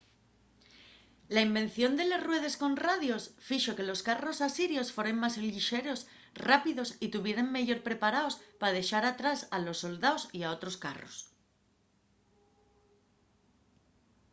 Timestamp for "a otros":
10.43-10.75